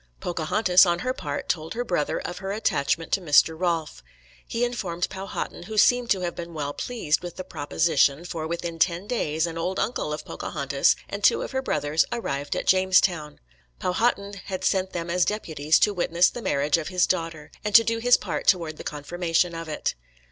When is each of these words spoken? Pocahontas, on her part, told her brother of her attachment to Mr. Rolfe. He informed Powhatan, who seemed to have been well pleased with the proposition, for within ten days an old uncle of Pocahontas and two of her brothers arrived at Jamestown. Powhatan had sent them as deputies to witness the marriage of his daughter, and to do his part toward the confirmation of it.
Pocahontas, 0.19 0.83
on 0.87 0.97
her 1.05 1.13
part, 1.13 1.47
told 1.47 1.75
her 1.75 1.85
brother 1.85 2.19
of 2.21 2.39
her 2.39 2.51
attachment 2.51 3.11
to 3.11 3.21
Mr. 3.21 3.53
Rolfe. 3.55 4.01
He 4.47 4.65
informed 4.65 5.07
Powhatan, 5.09 5.61
who 5.67 5.77
seemed 5.77 6.09
to 6.09 6.21
have 6.21 6.33
been 6.33 6.55
well 6.55 6.73
pleased 6.73 7.21
with 7.21 7.35
the 7.35 7.43
proposition, 7.43 8.25
for 8.25 8.47
within 8.47 8.79
ten 8.79 9.05
days 9.05 9.45
an 9.45 9.59
old 9.59 9.79
uncle 9.79 10.11
of 10.11 10.25
Pocahontas 10.25 10.95
and 11.07 11.23
two 11.23 11.43
of 11.43 11.51
her 11.51 11.61
brothers 11.61 12.03
arrived 12.11 12.55
at 12.55 12.65
Jamestown. 12.65 13.39
Powhatan 13.77 14.41
had 14.45 14.63
sent 14.63 14.91
them 14.93 15.11
as 15.11 15.23
deputies 15.23 15.77
to 15.77 15.93
witness 15.93 16.31
the 16.31 16.41
marriage 16.41 16.79
of 16.79 16.87
his 16.87 17.05
daughter, 17.05 17.51
and 17.63 17.75
to 17.75 17.83
do 17.83 17.99
his 17.99 18.17
part 18.17 18.47
toward 18.47 18.77
the 18.77 18.83
confirmation 18.83 19.53
of 19.53 19.69
it. 19.69 19.93